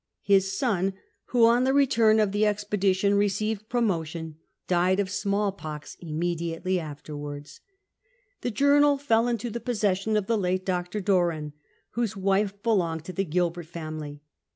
[0.23, 0.95] His son,
[1.25, 7.61] who on the return of tlie expedition received promotion, died of smallpox immediately afterwards.
[8.41, 11.01] The journal fell into the possession of the late Dr.
[11.01, 11.53] Doran,
[11.91, 14.23] whose wife belonged to the Gilbert family.